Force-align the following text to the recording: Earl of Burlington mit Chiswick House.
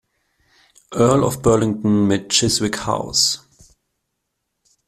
Earl 0.95 1.23
of 1.25 1.43
Burlington 1.43 2.07
mit 2.07 2.29
Chiswick 2.31 2.87
House. 2.87 3.43